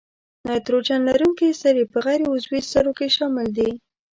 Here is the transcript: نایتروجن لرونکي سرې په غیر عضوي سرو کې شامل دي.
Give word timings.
نایتروجن 0.45 0.99
لرونکي 1.09 1.47
سرې 1.61 1.83
په 1.91 1.97
غیر 2.05 2.21
عضوي 2.31 2.61
سرو 2.71 2.91
کې 2.97 3.07
شامل 3.15 3.47
دي. 3.57 3.69